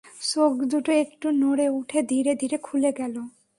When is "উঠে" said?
1.69-1.99